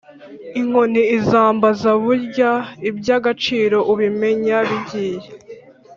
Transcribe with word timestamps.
inkoni 0.59 1.01
izambaza 1.17 1.89
burya 2.03 2.51
iby’agaciro 2.89 3.77
ubimenya 3.91 4.57
bigiye 4.69 5.27